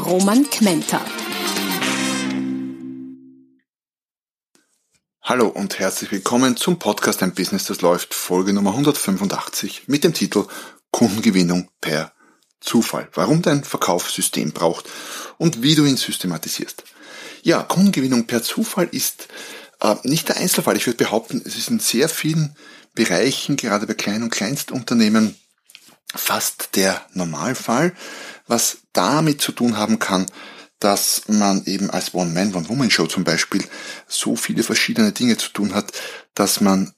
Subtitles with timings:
[0.00, 1.00] Roman Kmenter.
[5.22, 10.14] Hallo und herzlich willkommen zum Podcast Ein Business, das läuft, Folge Nummer 185 mit dem
[10.14, 10.46] Titel
[10.90, 12.12] Kundengewinnung per
[12.60, 13.08] Zufall.
[13.14, 14.88] Warum dein Verkaufssystem braucht
[15.38, 16.84] und wie du ihn systematisierst.
[17.42, 19.28] Ja, Kundengewinnung per Zufall ist
[19.80, 20.76] äh, nicht der Einzelfall.
[20.76, 22.56] Ich würde behaupten, es ist in sehr vielen
[22.94, 25.36] Bereichen, gerade bei kleinen und Kleinstunternehmen,
[26.14, 27.94] fast der Normalfall,
[28.46, 30.26] was damit zu tun haben kann,
[30.80, 33.64] dass man eben als One-Man, One-Woman-Show zum Beispiel
[34.08, 35.92] so viele verschiedene Dinge zu tun hat,
[36.34, 36.94] dass man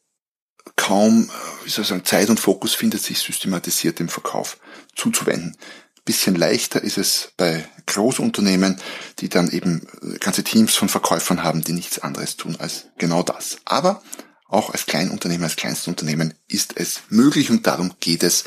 [0.76, 1.30] kaum
[1.64, 4.58] wie soll ich sagen, Zeit und Fokus findet, sich systematisiert im Verkauf
[4.94, 5.56] zuzuwenden.
[6.04, 8.80] Bisschen leichter ist es bei Großunternehmen,
[9.20, 9.86] die dann eben
[10.18, 13.58] ganze Teams von Verkäufern haben, die nichts anderes tun als genau das.
[13.64, 14.02] Aber
[14.48, 18.44] auch als Kleinunternehmen, als Kleinstunternehmen ist es möglich und darum geht es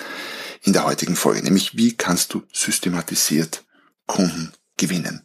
[0.66, 3.64] in der heutigen Folge, nämlich wie kannst du systematisiert
[4.08, 5.22] Kunden gewinnen.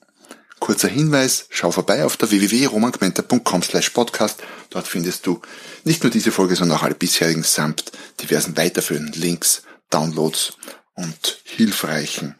[0.60, 4.42] Kurzer Hinweis, schau vorbei auf der www.romangmenta.com slash podcast.
[4.68, 5.40] Dort findest du
[5.84, 10.52] nicht nur diese Folge, sondern auch alle bisherigen samt diversen weiterführenden Links, Downloads
[10.94, 12.34] und hilfreichen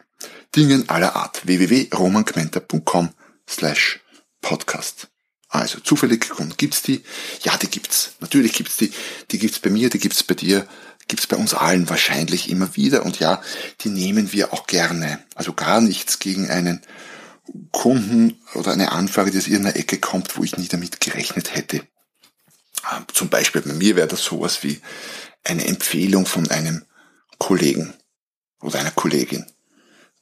[0.55, 1.45] Dingen aller Art.
[1.47, 3.09] www.romangmenta.com
[3.49, 3.99] slash
[4.41, 5.07] podcast.
[5.49, 7.03] Also zufällige Kunden, gibt's die?
[7.43, 8.13] Ja, die gibt's.
[8.19, 8.93] Natürlich gibt's die.
[9.31, 10.65] Die gibt's bei mir, die gibt's bei dir,
[11.11, 13.05] gibt's bei uns allen wahrscheinlich immer wieder.
[13.05, 13.41] Und ja,
[13.81, 15.19] die nehmen wir auch gerne.
[15.35, 16.81] Also gar nichts gegen einen
[17.71, 21.77] Kunden oder eine Anfrage, die aus irgendeiner Ecke kommt, wo ich nie damit gerechnet hätte.
[21.77, 24.79] Ähm, zum Beispiel bei mir wäre das sowas wie
[25.43, 26.85] eine Empfehlung von einem
[27.39, 27.93] Kollegen
[28.61, 29.45] oder einer Kollegin,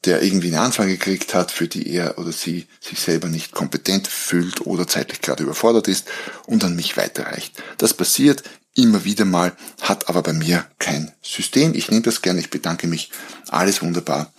[0.05, 4.07] der irgendwie eine Anfrage gekriegt hat, für die er oder sie sich selber nicht kompetent
[4.07, 6.07] fühlt oder zeitlich gerade überfordert ist
[6.47, 7.61] und an mich weiterreicht.
[7.77, 8.41] Das passiert
[8.75, 11.73] immer wieder mal, hat aber bei mir kein System.
[11.73, 13.11] Ich nehme das gerne, ich bedanke mich,
[13.49, 14.33] alles wunderbar.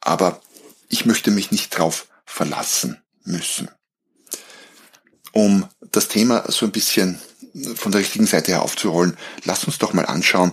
[0.00, 0.40] Aber
[0.88, 3.68] ich möchte mich nicht drauf verlassen müssen.
[5.32, 7.18] Um das Thema so ein bisschen
[7.74, 10.52] von der richtigen Seite her aufzurollen, lass uns doch mal anschauen,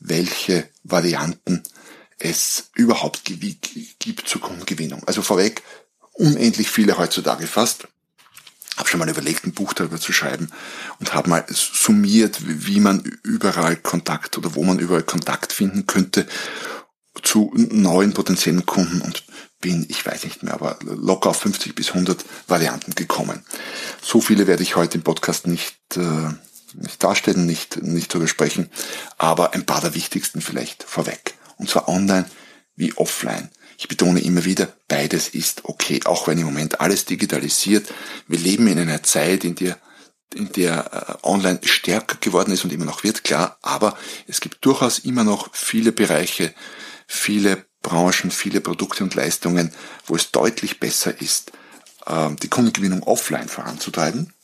[0.00, 1.62] welche Varianten
[2.18, 5.04] es überhaupt gibt zur Kundengewinnung.
[5.06, 5.62] Also vorweg,
[6.12, 7.88] unendlich viele heutzutage fast.
[8.78, 10.50] Habe schon mal überlegt, ein Buch darüber zu schreiben
[11.00, 16.26] und habe mal summiert, wie man überall Kontakt oder wo man überall Kontakt finden könnte
[17.22, 19.24] zu neuen potenziellen Kunden und
[19.60, 23.44] bin, ich weiß nicht mehr, aber locker auf 50 bis 100 Varianten gekommen.
[24.00, 26.28] So viele werde ich heute im Podcast nicht, äh,
[26.74, 28.70] nicht darstellen, nicht, nicht darüber sprechen,
[29.16, 31.34] aber ein paar der wichtigsten vielleicht vorweg.
[31.56, 32.26] Und zwar online
[32.76, 33.50] wie offline.
[33.78, 37.88] Ich betone immer wieder, beides ist okay, auch wenn im Moment alles digitalisiert.
[38.26, 39.78] Wir leben in einer Zeit, in der
[40.34, 43.96] in der äh, online stärker geworden ist und immer noch wird, klar, aber
[44.26, 46.52] es gibt durchaus immer noch viele Bereiche,
[47.06, 49.72] viele Branchen, viele Produkte und Leistungen,
[50.04, 51.52] wo es deutlich besser ist,
[52.06, 54.34] ähm, die Kundengewinnung offline voranzutreiben.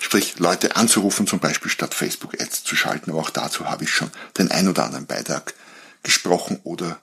[0.00, 4.10] Sprich, Leute anzurufen, zum Beispiel statt Facebook-Ads zu schalten, aber auch dazu habe ich schon
[4.36, 5.54] den ein oder anderen Beitrag
[6.02, 7.00] gesprochen oder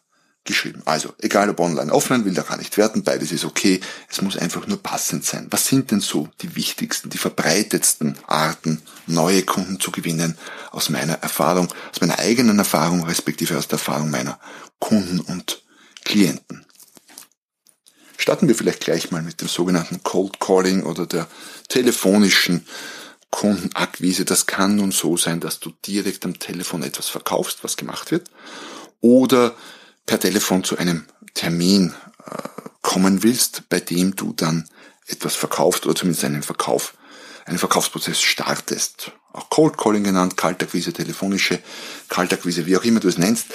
[0.47, 0.81] geschrieben.
[0.85, 3.79] Also, egal ob online, offline, will da gar nicht werten, beides ist okay.
[4.09, 5.47] Es muss einfach nur passend sein.
[5.51, 10.37] Was sind denn so die wichtigsten, die verbreitetsten Arten, neue Kunden zu gewinnen,
[10.71, 14.39] aus meiner Erfahrung, aus meiner eigenen Erfahrung, respektive aus der Erfahrung meiner
[14.79, 15.63] Kunden und
[16.03, 16.65] Klienten?
[18.17, 21.27] Starten wir vielleicht gleich mal mit dem sogenannten Cold Calling oder der
[21.69, 22.65] telefonischen
[23.29, 24.25] Kundenakquise.
[24.25, 28.29] Das kann nun so sein, dass du direkt am Telefon etwas verkaufst, was gemacht wird,
[29.01, 29.55] oder
[30.07, 31.93] per Telefon zu einem Termin
[32.25, 32.31] äh,
[32.81, 34.67] kommen willst, bei dem du dann
[35.05, 36.95] etwas verkaufst oder zumindest einen Verkauf,
[37.45, 39.11] einen Verkaufsprozess startest.
[39.33, 41.59] Auch Cold Calling genannt, Kaltakquise, telefonische
[42.09, 43.47] Kaltakquise, wie auch immer du es nennst,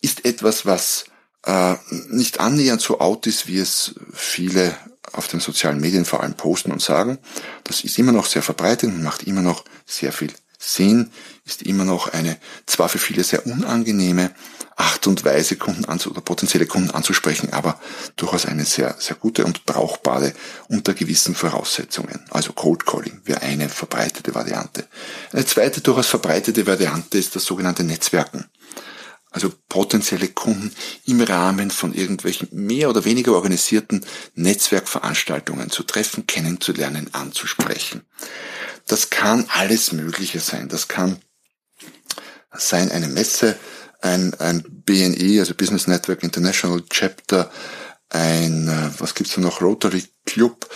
[0.00, 1.04] ist etwas, was
[1.44, 1.74] äh,
[2.08, 4.74] nicht annähernd so out ist, wie es viele
[5.12, 7.18] auf den sozialen Medien vor allem posten und sagen.
[7.64, 11.10] Das ist immer noch sehr verbreitet und macht immer noch sehr viel Sinn,
[11.44, 14.34] ist immer noch eine zwar für viele sehr unangenehme,
[14.78, 17.80] Art und Weise, Kunden anzu oder potenzielle Kunden anzusprechen, aber
[18.16, 20.32] durchaus eine sehr, sehr gute und brauchbare
[20.68, 22.24] unter gewissen Voraussetzungen.
[22.30, 24.86] Also Cold Calling wäre eine verbreitete Variante.
[25.32, 28.46] Eine zweite durchaus verbreitete Variante ist das sogenannte Netzwerken.
[29.30, 34.04] also potenzielle Kunden im Rahmen von irgendwelchen mehr oder weniger organisierten
[34.34, 38.02] Netzwerkveranstaltungen zu treffen, kennenzulernen, anzusprechen.
[38.86, 40.68] Das kann alles Mögliche sein.
[40.68, 41.18] Das kann
[42.52, 43.58] sein eine Messe,
[44.00, 47.50] ein, ein BNE, also Business Network International Chapter,
[48.10, 50.68] ein, äh, was gibt's da noch, Rotary Club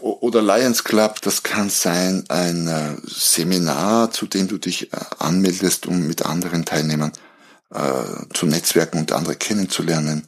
[0.00, 5.86] oder Lions Club, das kann sein ein äh, Seminar, zu dem du dich äh, anmeldest,
[5.86, 7.12] um mit anderen Teilnehmern
[8.34, 10.26] zu netzwerken und andere kennenzulernen.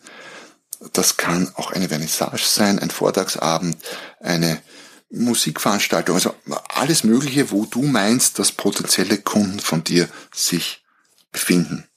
[0.93, 3.77] Das kann auch eine Vernissage sein, ein Vortragsabend,
[4.21, 4.63] eine
[5.11, 6.35] Musikveranstaltung, also
[6.69, 10.85] alles Mögliche, wo du meinst, dass potenzielle Kunden von dir sich
[11.33, 11.89] befinden.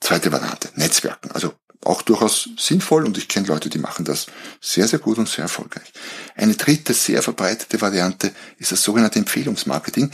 [0.00, 1.30] Zweite Variante, Netzwerken.
[1.32, 1.54] Also
[1.86, 4.26] auch durchaus sinnvoll und ich kenne Leute, die machen das
[4.60, 5.92] sehr, sehr gut und sehr erfolgreich.
[6.34, 10.10] Eine dritte, sehr verbreitete Variante ist das sogenannte Empfehlungsmarketing.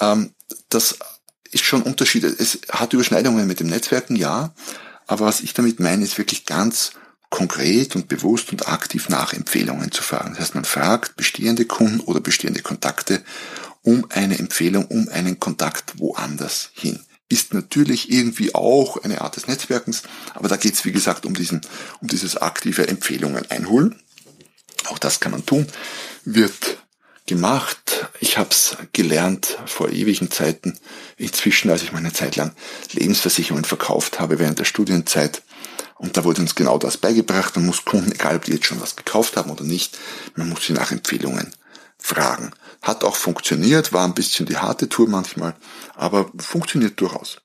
[0.00, 0.34] Ähm,
[0.68, 0.98] das
[1.50, 2.24] ist schon Unterschied.
[2.24, 4.52] Es hat Überschneidungen mit dem Netzwerken, ja,
[5.06, 6.92] aber was ich damit meine, ist wirklich ganz
[7.30, 10.30] konkret und bewusst und aktiv nach Empfehlungen zu fragen.
[10.30, 13.22] Das heißt, man fragt bestehende Kunden oder bestehende Kontakte
[13.82, 19.46] um eine Empfehlung, um einen Kontakt woanders hin ist natürlich irgendwie auch eine Art des
[19.46, 20.02] Netzwerkens,
[20.34, 21.60] aber da geht es wie gesagt um diesen,
[22.00, 24.00] um dieses aktive Empfehlungen einholen.
[24.86, 25.66] Auch das kann man tun,
[26.24, 26.78] wird
[27.26, 28.08] gemacht.
[28.20, 30.78] Ich habe es gelernt vor ewigen Zeiten.
[31.16, 32.52] Inzwischen, als ich meine Zeit lang
[32.92, 35.42] Lebensversicherungen verkauft habe während der Studienzeit,
[35.98, 37.56] und da wurde uns genau das beigebracht.
[37.56, 39.98] Man muss Kunden, egal ob die jetzt schon was gekauft haben oder nicht,
[40.36, 41.52] man muss sie nach Empfehlungen
[41.98, 42.52] fragen.
[42.88, 45.54] Hat auch funktioniert, war ein bisschen die harte Tour manchmal,
[45.94, 47.42] aber funktioniert durchaus.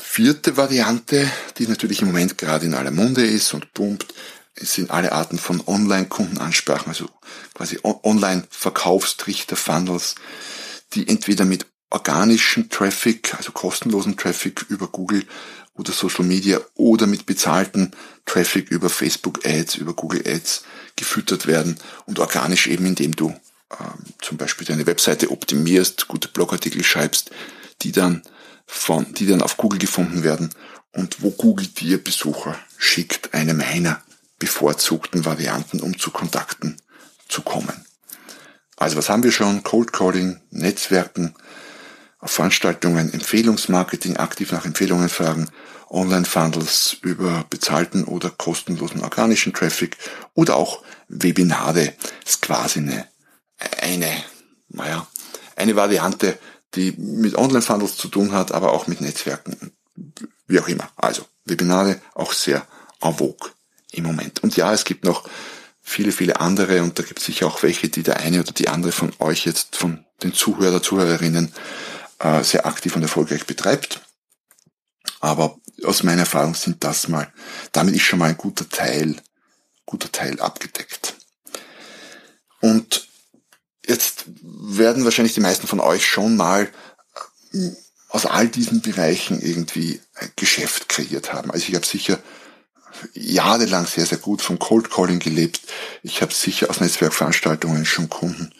[0.00, 4.14] Vierte Variante, die natürlich im Moment gerade in aller Munde ist und pumpt,
[4.56, 7.10] sind alle Arten von Online-Kundenansprachen, also
[7.52, 10.14] quasi Online-Verkaufstrichter-Funnels,
[10.94, 15.26] die entweder mit organischen Traffic, also kostenlosen Traffic über Google
[15.74, 17.94] oder Social Media oder mit bezahlten
[18.24, 20.64] Traffic über Facebook Ads, über Google Ads
[20.96, 23.38] gefüttert werden und organisch eben, indem du
[24.20, 27.30] zum Beispiel deine Webseite optimierst, gute Blogartikel schreibst,
[27.82, 28.22] die dann
[28.66, 30.50] von, die dann auf Google gefunden werden
[30.92, 34.02] und wo Google dir Besucher schickt, eine meiner
[34.38, 36.76] bevorzugten Varianten, um zu Kontakten
[37.28, 37.84] zu kommen.
[38.76, 39.62] Also was haben wir schon?
[39.62, 41.34] Cold Calling, Netzwerken,
[42.18, 45.50] auf Veranstaltungen, Empfehlungsmarketing, aktiv nach Empfehlungen fragen,
[45.90, 49.96] Online-Funnels über bezahlten oder kostenlosen organischen Traffic
[50.34, 51.92] oder auch Webinare.
[52.24, 53.06] Das ist quasi eine
[53.90, 54.24] eine,
[54.68, 55.06] naja,
[55.56, 56.38] eine Variante,
[56.74, 59.72] die mit Online-Funnels zu tun hat, aber auch mit Netzwerken,
[60.46, 60.90] wie auch immer.
[60.96, 62.66] Also Webinare auch sehr
[63.00, 63.50] en vogue
[63.92, 64.42] im Moment.
[64.42, 65.28] Und ja, es gibt noch
[65.82, 68.68] viele, viele andere und da gibt es sicher auch welche, die der eine oder die
[68.68, 71.52] andere von euch jetzt, von den Zuhörer, Zuhörerinnen,
[72.20, 74.00] äh, sehr aktiv und erfolgreich betreibt.
[75.18, 77.32] Aber aus meiner Erfahrung sind das mal,
[77.72, 79.16] damit ist schon mal ein guter Teil,
[79.86, 81.16] guter Teil abgedeckt.
[82.60, 83.10] Und
[83.90, 84.26] Jetzt
[84.80, 86.68] werden wahrscheinlich die meisten von euch schon mal
[87.52, 87.70] äh,
[88.08, 91.52] aus all diesen Bereichen irgendwie ein Geschäft kreiert haben.
[91.52, 92.18] Also ich habe sicher
[93.14, 95.60] jahrelang sehr, sehr gut vom Cold Calling gelebt.
[96.02, 98.52] Ich habe sicher aus Netzwerkveranstaltungen schon Kunden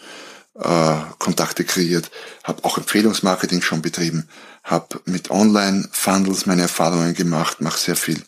[0.55, 2.11] äh, Kontakte kreiert,
[2.45, 4.29] habe auch Empfehlungsmarketing schon betrieben,
[4.63, 8.23] habe mit Online-Funnels meine Erfahrungen gemacht, mache sehr viel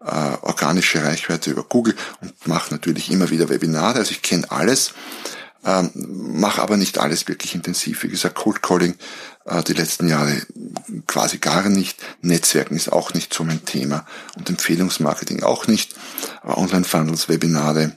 [0.00, 3.98] äh, organische Reichweite über Google und mache natürlich immer wieder Webinare.
[3.98, 4.92] Also ich kenne alles
[5.64, 8.02] ähm, mache aber nicht alles wirklich intensiv.
[8.02, 8.94] Wie gesagt, Cold Calling
[9.44, 10.40] äh, die letzten Jahre
[11.06, 11.98] quasi gar nicht.
[12.20, 15.94] Netzwerken ist auch nicht so mein Thema und Empfehlungsmarketing auch nicht.
[16.42, 17.96] Aber Online-Funnels, Webinare,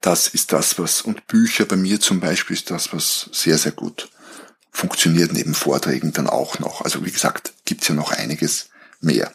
[0.00, 3.72] das ist das, was, und Bücher bei mir zum Beispiel ist das, was sehr, sehr
[3.72, 4.10] gut
[4.72, 6.82] funktioniert, neben Vorträgen dann auch noch.
[6.82, 8.70] Also wie gesagt, gibt's ja noch einiges
[9.02, 9.32] mehr.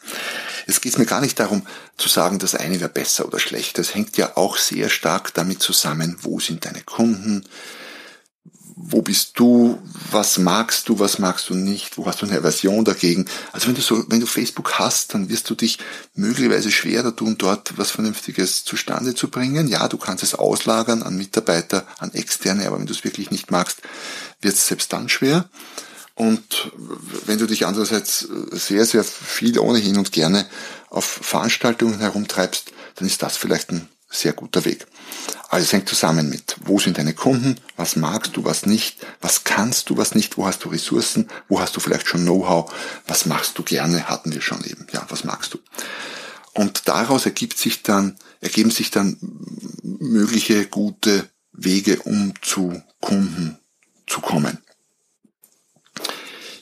[0.65, 1.65] Es geht mir gar nicht darum
[1.97, 3.81] zu sagen, das eine wäre besser oder schlechter.
[3.81, 7.45] Es hängt ja auch sehr stark damit zusammen, wo sind deine Kunden,
[8.79, 9.81] wo bist du,
[10.11, 13.25] was magst du, was magst du nicht, wo hast du eine Aversion dagegen.
[13.51, 15.79] Also wenn du so, wenn du Facebook hast, dann wirst du dich
[16.13, 19.67] möglicherweise schwerer tun, dort was Vernünftiges zustande zu bringen.
[19.67, 23.49] Ja, du kannst es auslagern an Mitarbeiter, an Externe, aber wenn du es wirklich nicht
[23.49, 23.81] magst,
[24.41, 25.49] wird es selbst dann schwer.
[26.17, 26.71] Und
[27.27, 30.47] wenn du dich andererseits sehr, sehr viel ohnehin und gerne
[30.89, 34.87] auf Veranstaltungen herumtreibst, dann ist das vielleicht ein sehr guter Weg.
[35.49, 39.43] Also es hängt zusammen mit, wo sind deine Kunden, was magst du, was nicht, was
[39.43, 42.73] kannst du, was nicht, wo hast du Ressourcen, wo hast du vielleicht schon Know-how,
[43.05, 45.59] was machst du gerne, hatten wir schon eben, ja, was magst du.
[46.53, 49.17] Und daraus ergibt sich dann, ergeben sich dann
[49.83, 53.59] mögliche gute Wege, um zu Kunden
[54.07, 54.57] zu kommen.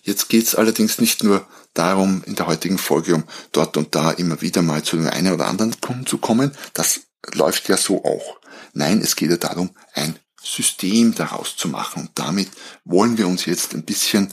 [0.06, 4.12] Jetzt geht es allerdings nicht nur darum, in der heutigen Folge, um dort und da
[4.12, 6.52] immer wieder mal zu den einen oder anderen Kunden zu kommen.
[6.76, 7.02] Das
[7.34, 8.40] läuft ja so auch.
[8.74, 12.04] Nein, es geht ja darum, ein System daraus zu machen.
[12.04, 12.50] Und damit
[12.84, 14.32] wollen wir uns jetzt ein bisschen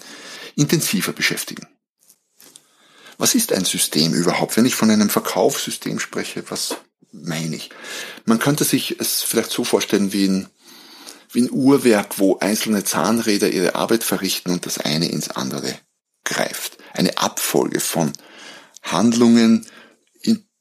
[0.56, 1.66] intensiver beschäftigen.
[3.16, 4.58] Was ist ein System überhaupt?
[4.58, 6.76] Wenn ich von einem Verkaufssystem spreche, was
[7.12, 7.70] meine ich?
[8.26, 10.48] Man könnte sich es vielleicht so vorstellen wie ein,
[11.32, 15.74] wie ein Uhrwerk, wo einzelne Zahnräder ihre Arbeit verrichten und das eine ins andere
[16.24, 16.78] greift.
[16.92, 18.12] Eine Abfolge von
[18.82, 19.66] Handlungen,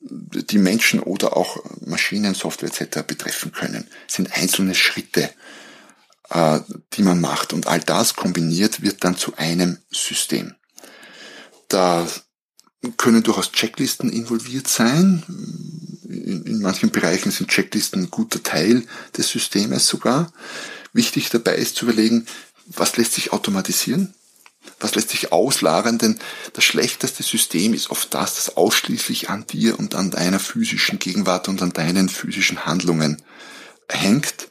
[0.01, 3.03] die Menschen oder auch Maschinen, Software etc.
[3.05, 5.29] betreffen können, sind einzelne Schritte,
[6.29, 6.59] äh,
[6.93, 7.53] die man macht.
[7.53, 10.55] Und all das kombiniert wird dann zu einem System.
[11.67, 12.07] Da
[12.97, 15.23] können durchaus Checklisten involviert sein.
[16.07, 18.83] In, in manchen Bereichen sind Checklisten ein guter Teil
[19.17, 20.31] des Systems sogar.
[20.93, 22.25] Wichtig dabei ist zu überlegen,
[22.67, 24.13] was lässt sich automatisieren,
[24.79, 26.19] was lässt sich auslagern, denn
[26.53, 31.47] das schlechteste System ist oft das, das ausschließlich an dir und an deiner physischen Gegenwart
[31.47, 33.21] und an deinen physischen Handlungen
[33.89, 34.50] hängt.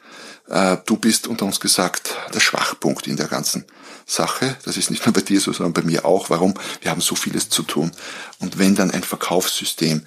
[0.50, 3.64] Äh, du bist unter uns gesagt der Schwachpunkt in der ganzen
[4.04, 4.56] Sache.
[4.64, 6.28] Das ist nicht nur bei dir so, sondern bei mir auch.
[6.28, 6.54] Warum?
[6.82, 7.92] Wir haben so vieles zu tun.
[8.40, 10.02] Und wenn dann ein Verkaufssystem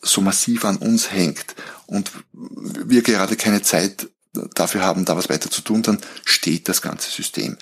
[0.00, 4.08] so massiv an uns hängt und wir gerade keine Zeit
[4.54, 7.56] dafür haben, da was weiter zu tun, dann steht das ganze System.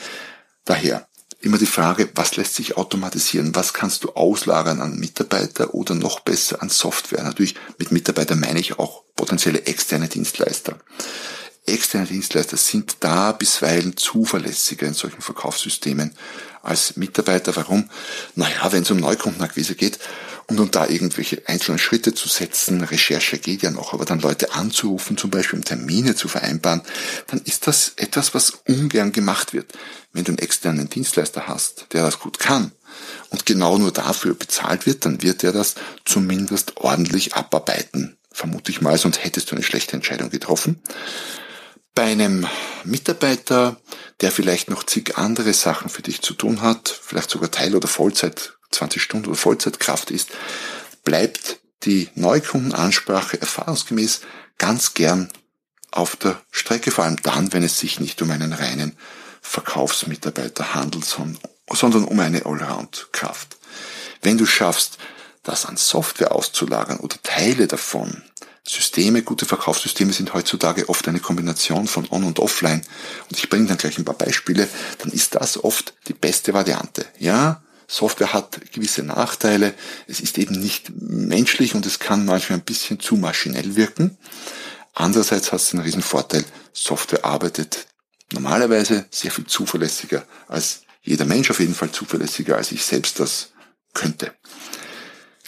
[0.64, 1.08] Daher
[1.40, 3.54] immer die Frage, was lässt sich automatisieren?
[3.54, 7.22] Was kannst du auslagern an Mitarbeiter oder noch besser an Software?
[7.22, 10.78] Natürlich mit Mitarbeiter meine ich auch potenzielle externe Dienstleister
[11.66, 16.12] externe Dienstleister sind da bisweilen zuverlässiger in solchen Verkaufssystemen
[16.62, 17.54] als Mitarbeiter.
[17.54, 17.88] Warum?
[18.34, 19.98] Naja, wenn es um Neukundenakquise geht
[20.46, 24.54] und um da irgendwelche einzelnen Schritte zu setzen, Recherche geht ja noch, aber dann Leute
[24.54, 26.82] anzurufen, zum Beispiel um Termine zu vereinbaren,
[27.28, 29.72] dann ist das etwas, was ungern gemacht wird.
[30.12, 32.72] Wenn du einen externen Dienstleister hast, der das gut kann
[33.30, 38.80] und genau nur dafür bezahlt wird, dann wird er das zumindest ordentlich abarbeiten vermute ich
[38.80, 40.80] mal, sonst hättest du eine schlechte Entscheidung getroffen
[41.94, 42.46] bei einem
[42.84, 43.80] Mitarbeiter,
[44.20, 47.88] der vielleicht noch zig andere Sachen für dich zu tun hat, vielleicht sogar Teil- oder
[47.88, 50.30] Vollzeit, 20 Stunden oder Vollzeitkraft ist,
[51.04, 54.20] bleibt die Neukundenansprache erfahrungsgemäß
[54.58, 55.28] ganz gern
[55.90, 58.96] auf der Strecke, vor allem dann, wenn es sich nicht um einen reinen
[59.42, 61.04] Verkaufsmitarbeiter handelt,
[61.70, 63.58] sondern um eine Allround-Kraft.
[64.22, 64.98] Wenn du schaffst,
[65.42, 68.22] das an Software auszulagern oder Teile davon
[68.66, 72.82] Systeme, gute Verkaufssysteme sind heutzutage oft eine Kombination von On- und Offline.
[73.28, 74.68] Und ich bringe dann gleich ein paar Beispiele.
[74.98, 77.06] Dann ist das oft die beste Variante.
[77.18, 79.74] Ja, Software hat gewisse Nachteile.
[80.06, 84.16] Es ist eben nicht menschlich und es kann manchmal ein bisschen zu maschinell wirken.
[84.94, 86.44] Andererseits hat es einen riesen Vorteil.
[86.72, 87.86] Software arbeitet
[88.32, 93.50] normalerweise sehr viel zuverlässiger als jeder Mensch, auf jeden Fall zuverlässiger als ich selbst das
[93.92, 94.32] könnte.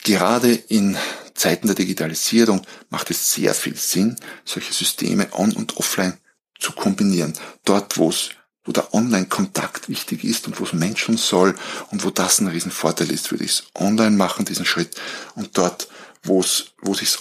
[0.03, 0.99] Gerade in
[1.35, 6.19] Zeiten der Digitalisierung macht es sehr viel Sinn, solche Systeme on und offline
[6.59, 7.35] zu kombinieren.
[7.65, 8.31] Dort, wo es
[8.65, 11.55] wo der Online-Kontakt wichtig ist und wo es Menschen soll
[11.91, 14.97] und wo das ein Riesenvorteil ist, würde ich es online machen, diesen Schritt.
[15.35, 15.89] Und dort,
[16.23, 17.19] wo es, wo sich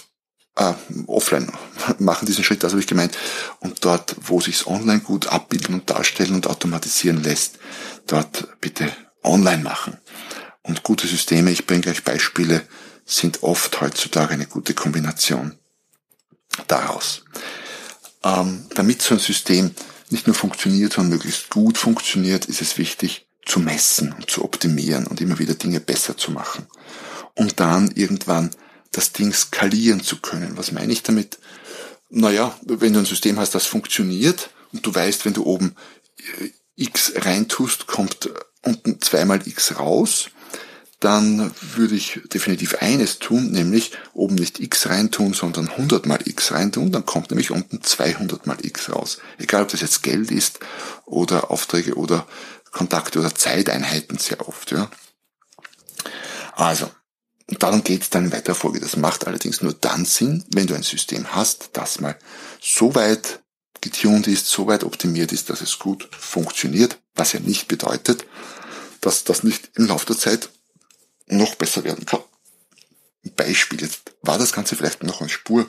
[0.56, 0.72] äh,
[1.06, 1.52] offline
[1.98, 3.16] machen, diesen Schritt, also habe ich gemeint,
[3.60, 7.58] und dort, wo sich online gut abbilden und darstellen und automatisieren lässt,
[8.06, 8.90] dort bitte
[9.22, 9.98] online machen.
[10.62, 12.66] Und gute Systeme, ich bringe gleich Beispiele,
[13.04, 15.58] sind oft heutzutage eine gute Kombination
[16.66, 17.22] daraus.
[18.22, 19.72] Ähm, damit so ein System
[20.10, 25.06] nicht nur funktioniert, sondern möglichst gut funktioniert, ist es wichtig zu messen und zu optimieren
[25.06, 26.66] und immer wieder Dinge besser zu machen.
[27.34, 28.50] Und dann irgendwann
[28.92, 30.56] das Ding skalieren zu können.
[30.56, 31.38] Was meine ich damit?
[32.10, 35.74] Naja, wenn du ein System hast, das funktioniert und du weißt, wenn du oben
[36.40, 38.30] äh, X reintust, kommt
[38.62, 40.30] unten zweimal X raus,
[41.04, 46.52] dann würde ich definitiv eines tun, nämlich oben nicht x reintun, sondern 100 mal x
[46.52, 49.18] reintun, dann kommt nämlich unten 200 mal x raus.
[49.36, 50.60] Egal, ob das jetzt Geld ist
[51.04, 52.26] oder Aufträge oder
[52.70, 54.72] Kontakte oder Zeiteinheiten sehr oft.
[54.72, 54.90] Ja.
[56.54, 56.90] Also,
[57.48, 58.80] darum geht es dann in weiterer Folge.
[58.80, 62.18] Das macht allerdings nur dann Sinn, wenn du ein System hast, das mal
[62.62, 63.42] so weit
[63.82, 68.24] getuned ist, so weit optimiert ist, dass es gut funktioniert, was ja nicht bedeutet,
[69.02, 70.48] dass das nicht im Laufe der Zeit
[71.26, 72.22] noch besser werden kann.
[73.36, 75.66] Beispiel, jetzt war das Ganze vielleicht noch eine Spur,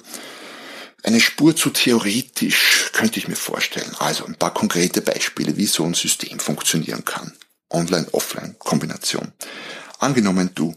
[1.04, 3.96] eine Spur zu theoretisch, könnte ich mir vorstellen.
[4.00, 7.32] Also ein paar konkrete Beispiele, wie so ein System funktionieren kann.
[7.70, 9.32] Online-Offline-Kombination.
[10.00, 10.76] Angenommen, du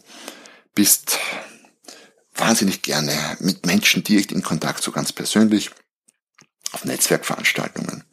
[0.75, 1.19] bist
[2.35, 5.71] wahnsinnig gerne mit Menschen direkt in Kontakt, so ganz persönlich,
[6.73, 8.05] auf Netzwerkveranstaltungen.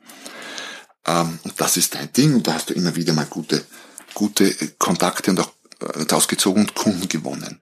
[1.05, 3.65] Ähm, und das ist dein Ding und da hast du immer wieder mal gute,
[4.13, 7.61] gute Kontakte und auch äh, daraus gezogen und Kunden gewonnen.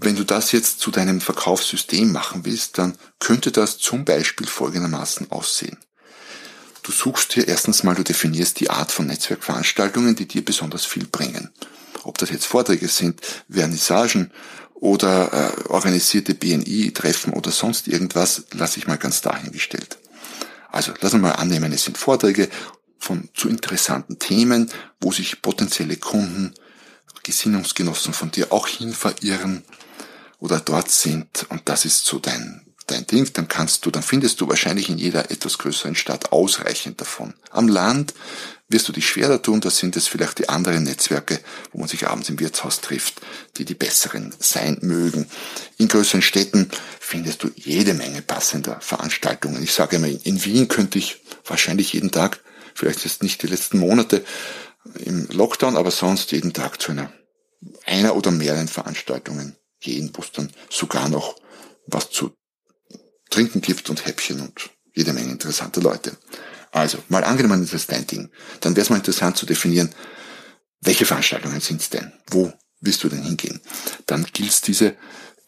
[0.00, 5.30] Wenn du das jetzt zu deinem Verkaufssystem machen willst, dann könnte das zum Beispiel folgendermaßen
[5.30, 5.78] aussehen.
[6.82, 11.06] Du suchst hier erstens mal, du definierst die Art von Netzwerkveranstaltungen, die dir besonders viel
[11.06, 11.50] bringen.
[12.02, 14.32] Ob das jetzt Vorträge sind, Vernissagen
[14.74, 19.98] oder äh, organisierte BNI-Treffen oder sonst irgendwas, lasse ich mal ganz dahingestellt.
[20.72, 22.48] Also lassen wir mal annehmen, es sind Vorträge
[22.98, 26.54] von zu interessanten Themen, wo sich potenzielle Kunden,
[27.22, 29.64] Gesinnungsgenossen von dir auch hin verirren
[30.38, 34.40] oder dort sind und das ist so dein dein Ding, dann kannst du, dann findest
[34.40, 37.34] du wahrscheinlich in jeder etwas größeren Stadt ausreichend davon.
[37.50, 38.14] Am Land
[38.68, 41.40] wirst du dich schwerer tun, da sind es vielleicht die anderen Netzwerke,
[41.72, 43.20] wo man sich abends im Wirtshaus trifft,
[43.56, 45.26] die die besseren sein mögen.
[45.78, 49.62] In größeren Städten findest du jede Menge passender Veranstaltungen.
[49.62, 52.40] Ich sage immer, in Wien könnte ich wahrscheinlich jeden Tag,
[52.74, 54.24] vielleicht jetzt nicht die letzten Monate
[55.04, 57.12] im Lockdown, aber sonst jeden Tag zu einer,
[57.86, 61.36] einer oder mehreren Veranstaltungen gehen, wo es dann sogar noch
[61.86, 62.32] was zu
[63.30, 66.16] trinken gibt und Häppchen und jede Menge interessante Leute.
[66.70, 68.30] Also, mal angenommen, das ist dein Ding.
[68.60, 69.94] Dann wäre es mal interessant zu definieren,
[70.80, 72.12] welche Veranstaltungen sind es denn?
[72.30, 73.60] Wo willst du denn hingehen?
[74.06, 74.96] Dann gilt es diese,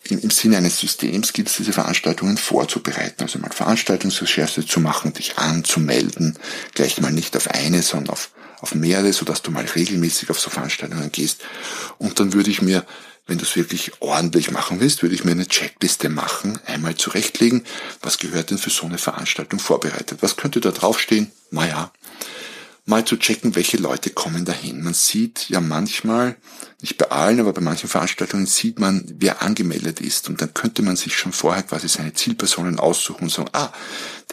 [0.05, 3.23] im, im Sinne eines Systems gilt es diese Veranstaltungen vorzubereiten.
[3.23, 6.39] Also mal Veranstaltungsrecherche zu machen, dich anzumelden,
[6.75, 8.31] gleich mal nicht auf eine, sondern auf,
[8.61, 11.43] auf mehrere, sodass du mal regelmäßig auf so Veranstaltungen gehst.
[11.99, 12.85] Und dann würde ich mir
[13.27, 17.65] wenn du es wirklich ordentlich machen willst, würde ich mir eine Checkliste machen, einmal zurechtlegen,
[18.03, 20.19] was gehört denn für so eine Veranstaltung vorbereitet.
[20.21, 21.31] Was könnte da draufstehen?
[21.51, 21.91] Naja,
[22.87, 24.83] mal zu checken, welche Leute kommen dahin.
[24.83, 26.37] Man sieht ja manchmal,
[26.83, 30.29] nicht bei allen, aber bei manchen Veranstaltungen sieht man, wer angemeldet ist.
[30.29, 33.73] Und dann könnte man sich schon vorher quasi seine Zielpersonen aussuchen und sagen, ah,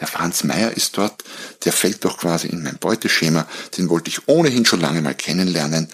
[0.00, 1.24] der Franz Meier ist dort,
[1.64, 3.46] der fällt doch quasi in mein Beuteschema,
[3.78, 5.88] den wollte ich ohnehin schon lange mal kennenlernen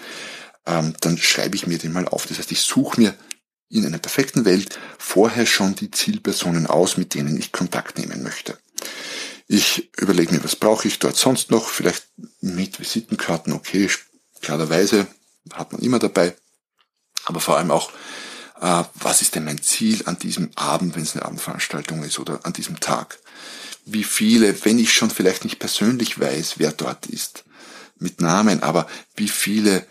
[0.69, 2.27] ähm, dann schreibe ich mir den mal auf.
[2.27, 3.15] Das heißt, ich suche mir
[3.69, 8.57] in einer perfekten Welt vorher schon die Zielpersonen aus, mit denen ich Kontakt nehmen möchte.
[9.51, 11.69] Ich überlege mir, was brauche ich dort sonst noch?
[11.69, 12.07] Vielleicht
[12.39, 13.89] mit Visitenkarten, okay,
[14.41, 15.07] klarerweise
[15.51, 16.35] hat man immer dabei.
[17.25, 17.91] Aber vor allem auch,
[18.61, 22.45] äh, was ist denn mein Ziel an diesem Abend, wenn es eine Abendveranstaltung ist oder
[22.45, 23.17] an diesem Tag?
[23.85, 27.43] Wie viele, wenn ich schon vielleicht nicht persönlich weiß, wer dort ist,
[27.97, 29.87] mit Namen, aber wie viele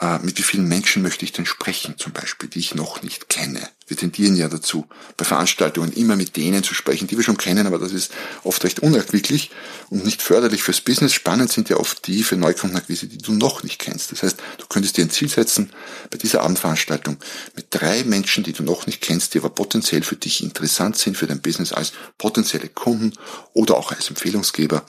[0.00, 3.28] äh, mit wie vielen Menschen möchte ich denn sprechen, zum Beispiel, die ich noch nicht
[3.28, 3.68] kenne.
[3.86, 7.66] Wir tendieren ja dazu, bei Veranstaltungen immer mit denen zu sprechen, die wir schon kennen,
[7.66, 9.50] aber das ist oft recht unerquicklich
[9.90, 11.12] und nicht förderlich fürs Business.
[11.12, 14.10] Spannend sind ja oft die für Neukundenakquise, die du noch nicht kennst.
[14.10, 15.70] Das heißt, du könntest dir ein Ziel setzen,
[16.10, 17.18] bei dieser Abendveranstaltung
[17.56, 21.16] mit drei Menschen, die du noch nicht kennst, die aber potenziell für dich interessant sind,
[21.18, 23.12] für dein Business als potenzielle Kunden
[23.52, 24.84] oder auch als Empfehlungsgeber,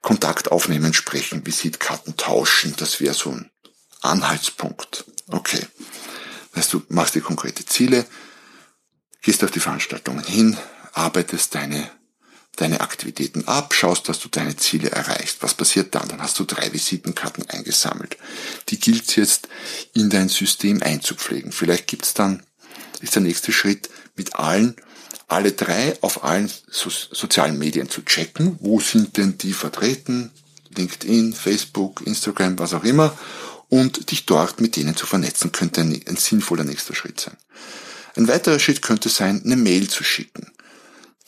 [0.00, 2.74] Kontakt aufnehmen, sprechen, Visitkarten tauschen.
[2.78, 3.50] Das wäre so ein
[4.00, 5.04] Anhaltspunkt.
[5.28, 5.66] Okay.
[6.54, 8.04] Das du machst dir konkrete Ziele,
[9.22, 10.56] gehst auf die Veranstaltungen hin,
[10.92, 11.90] arbeitest deine,
[12.56, 15.42] deine Aktivitäten ab, schaust, dass du deine Ziele erreichst.
[15.42, 16.08] Was passiert dann?
[16.08, 18.18] Dann hast du drei Visitenkarten eingesammelt.
[18.68, 19.48] Die gilt es jetzt
[19.94, 21.52] in dein System einzupflegen.
[21.52, 22.42] Vielleicht gibt's dann,
[23.00, 24.76] ist der nächste Schritt, mit allen,
[25.28, 28.58] alle drei auf allen so sozialen Medien zu checken.
[28.60, 30.30] Wo sind denn die vertreten?
[30.76, 33.16] LinkedIn, Facebook, Instagram, was auch immer
[33.72, 37.38] und dich dort mit denen zu vernetzen, könnte ein, ein sinnvoller nächster Schritt sein.
[38.14, 40.52] Ein weiterer Schritt könnte sein, eine Mail zu schicken.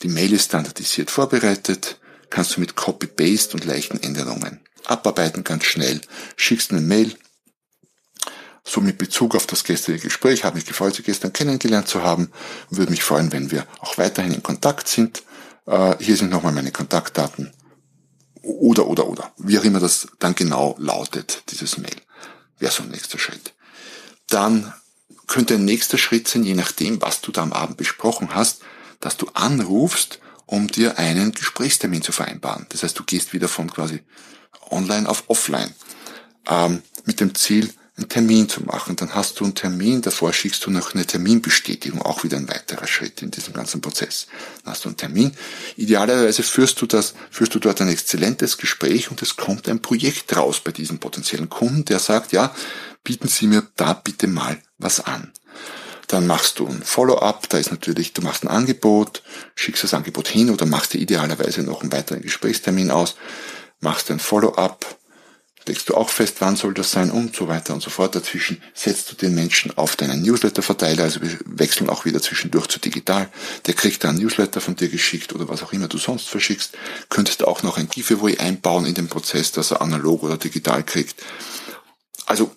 [0.03, 6.01] Die Mail ist standardisiert vorbereitet, kannst du mit Copy-Paste und leichten Änderungen abarbeiten, ganz schnell.
[6.35, 7.15] Schickst eine Mail,
[8.63, 12.31] so mit Bezug auf das gestrige Gespräch, habe mich gefreut, Sie gestern kennengelernt zu haben,
[12.69, 15.23] würde mich freuen, wenn wir auch weiterhin in Kontakt sind.
[15.65, 17.51] Äh, hier sind nochmal meine Kontaktdaten.
[18.43, 19.33] Oder, oder, oder.
[19.37, 21.95] Wie auch immer das dann genau lautet, dieses Mail
[22.59, 23.53] wäre so ein nächster Schritt.
[24.27, 24.73] Dann
[25.27, 28.61] könnte ein nächster Schritt sein, je nachdem, was du da am Abend besprochen hast,
[28.99, 32.65] dass du anrufst, um dir einen Gesprächstermin zu vereinbaren.
[32.69, 34.03] Das heißt, du gehst wieder von quasi
[34.69, 35.73] online auf offline
[36.47, 38.95] ähm, mit dem Ziel, einen Termin zu machen.
[38.95, 42.87] Dann hast du einen Termin, davor schickst du noch eine Terminbestätigung, auch wieder ein weiterer
[42.87, 44.27] Schritt in diesem ganzen Prozess.
[44.63, 45.31] Dann hast du einen Termin.
[45.77, 50.35] Idealerweise führst du das, führst du dort ein exzellentes Gespräch und es kommt ein Projekt
[50.35, 52.53] raus bei diesem potenziellen Kunden, der sagt, ja,
[53.03, 55.31] bieten Sie mir da bitte mal was an.
[56.07, 59.23] Dann machst du ein Follow-up, da ist natürlich, du machst ein Angebot,
[59.55, 63.15] schickst das Angebot hin oder machst dir idealerweise noch einen weiteren Gesprächstermin aus,
[63.79, 64.97] machst ein Follow-up,
[65.67, 68.15] legst du auch fest, wann soll das sein und so weiter und so fort.
[68.15, 72.79] Dazwischen setzt du den Menschen auf deinen Newsletter-Verteiler, also wir wechseln auch wieder zwischendurch zu
[72.79, 73.29] digital.
[73.65, 76.77] Der kriegt dann Newsletter von dir geschickt oder was auch immer du sonst verschickst.
[77.09, 81.23] Könntest auch noch ein Giveaway einbauen in den Prozess, dass er analog oder digital kriegt.
[82.25, 82.55] Also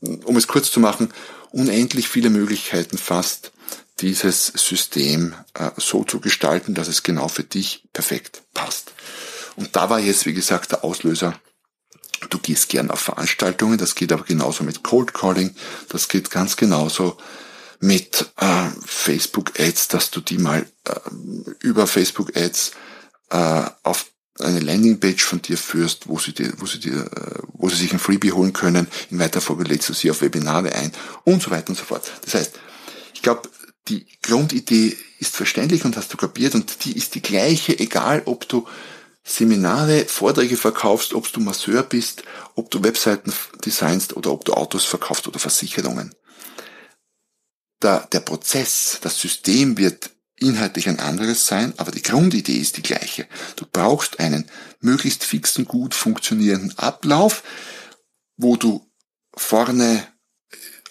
[0.00, 1.12] um es kurz zu machen,
[1.50, 3.52] unendlich viele Möglichkeiten fast,
[4.00, 8.92] dieses System äh, so zu gestalten, dass es genau für dich perfekt passt.
[9.56, 11.38] Und da war jetzt, wie gesagt, der Auslöser.
[12.30, 15.54] Du gehst gern auf Veranstaltungen, das geht aber genauso mit Cold Calling,
[15.88, 17.16] das geht ganz genauso
[17.80, 20.92] mit äh, Facebook Ads, dass du die mal äh,
[21.60, 22.72] über Facebook Ads
[23.30, 24.06] äh, auf
[24.40, 27.92] eine Landingpage von dir führst, wo sie dir, wo sie dir, äh, wo sie sich
[27.92, 28.88] ein Freebie holen können.
[29.10, 30.92] In weiter Folge lädst du sie auf Webinare ein
[31.24, 32.10] und so weiter und so fort.
[32.24, 32.58] Das heißt,
[33.14, 33.48] ich glaube,
[33.88, 38.48] die Grundidee ist verständlich und hast du kapiert und die ist die gleiche, egal ob
[38.48, 38.66] du
[39.28, 42.22] Seminare, Vorträge verkaufst, ob du Masseur bist,
[42.54, 43.32] ob du Webseiten
[43.64, 46.14] designst oder ob du Autos verkaufst oder Versicherungen.
[47.82, 52.82] Der, der Prozess, das System wird inhaltlich ein anderes sein, aber die Grundidee ist die
[52.82, 53.26] gleiche.
[53.56, 57.42] Du brauchst einen möglichst fixen, gut funktionierenden Ablauf,
[58.38, 58.90] wo du
[59.36, 60.06] vorne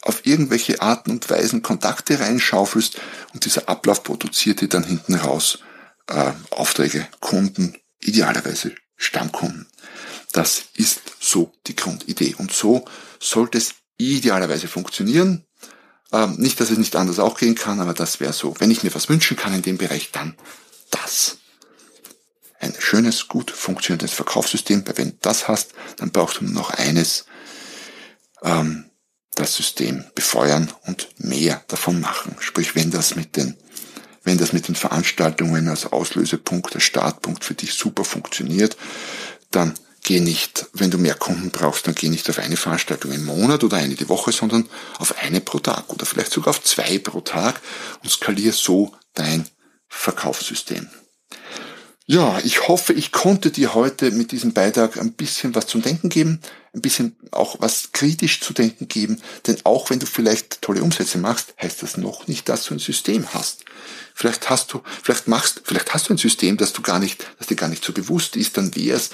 [0.04, 3.02] auf irgendwelche Arten und Weisen Kontakte reinschaufelst
[3.34, 5.60] und dieser Ablauf produziert dir dann hinten raus
[6.08, 9.67] äh, Aufträge, Kunden, idealerweise Stammkunden.
[10.31, 12.86] Das ist so die Grundidee und so
[13.19, 15.45] sollte es idealerweise funktionieren.
[16.12, 18.55] Ähm, nicht, dass es nicht anders auch gehen kann, aber das wäre so.
[18.60, 20.36] Wenn ich mir was wünschen kann in dem Bereich, dann
[20.91, 21.38] das.
[22.60, 26.71] Ein schönes, gut funktionierendes Verkaufssystem, weil wenn du das hast, dann brauchst du nur noch
[26.71, 27.25] eines,
[28.41, 28.86] ähm,
[29.36, 32.36] das System befeuern und mehr davon machen.
[32.39, 33.55] Sprich, wenn das mit den,
[34.28, 38.76] wenn das mit den Veranstaltungen als Auslösepunkt, als Startpunkt für dich super funktioniert,
[39.52, 43.24] dann geh nicht, wenn du mehr Kunden brauchst, dann geh nicht auf eine Veranstaltung im
[43.24, 44.68] Monat oder eine die Woche, sondern
[45.00, 47.62] auf eine pro Tag oder vielleicht sogar auf zwei pro Tag
[48.04, 49.48] und skalier so dein
[49.88, 50.90] Verkaufssystem.
[52.10, 56.08] Ja, ich hoffe, ich konnte dir heute mit diesem Beitrag ein bisschen was zum Denken
[56.08, 56.39] geben,
[56.74, 61.17] ein bisschen auch was kritisch zu denken geben, denn auch wenn du vielleicht tolle Umsätze
[61.17, 63.65] machst, heißt das noch nicht, dass du ein System hast.
[64.15, 67.48] Vielleicht hast du, vielleicht machst, vielleicht hast du ein System, das du gar nicht, das
[67.48, 69.10] dir gar nicht so bewusst ist, dann wäre es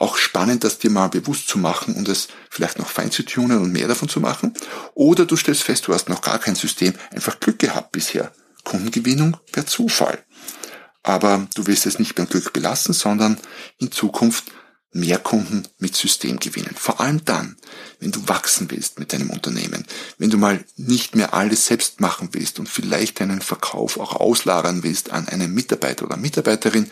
[0.00, 3.58] auch spannend, das dir mal bewusst zu machen und es vielleicht noch fein zu tunen
[3.58, 4.52] und mehr davon zu machen.
[4.94, 8.32] Oder du stellst fest, du hast noch gar kein System, einfach Glück gehabt bisher.
[8.64, 10.24] Kundengewinnung per Zufall.
[11.02, 13.38] Aber du willst es nicht beim Glück belassen, sondern
[13.78, 14.44] in Zukunft
[14.92, 16.74] mehr Kunden mit System gewinnen.
[16.76, 17.56] Vor allem dann,
[17.98, 19.86] wenn du wachsen willst mit deinem Unternehmen,
[20.18, 24.82] wenn du mal nicht mehr alles selbst machen willst und vielleicht deinen Verkauf auch auslagern
[24.82, 26.90] willst an einen Mitarbeiter oder Mitarbeiterin,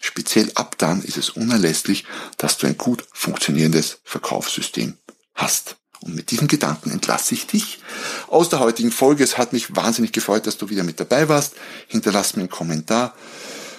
[0.00, 2.04] speziell ab dann ist es unerlässlich,
[2.36, 4.98] dass du ein gut funktionierendes Verkaufssystem
[5.34, 5.76] hast.
[6.00, 7.80] Und mit diesen Gedanken entlasse ich dich
[8.28, 9.24] aus der heutigen Folge.
[9.24, 11.54] Es hat mich wahnsinnig gefreut, dass du wieder mit dabei warst.
[11.88, 13.14] Hinterlass mir einen Kommentar,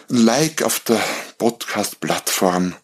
[0.09, 1.01] ein Like auf der
[1.37, 2.75] Podcast-Plattform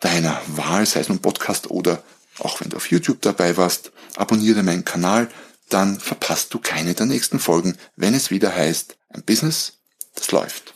[0.00, 2.02] deiner Wahl, sei es nun Podcast oder
[2.38, 3.92] auch wenn du auf YouTube dabei warst.
[4.16, 5.28] Abonniere meinen Kanal,
[5.68, 9.78] dann verpasst du keine der nächsten Folgen, wenn es wieder heißt, ein Business,
[10.14, 10.75] das läuft.